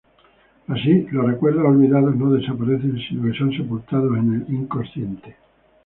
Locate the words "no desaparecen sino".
2.15-3.31